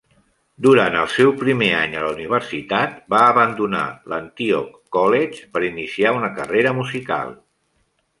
[0.65, 6.31] Durant el seu primer any a la universitat, va abandonar l'Antioch College per iniciar una
[6.41, 7.37] carrera musical.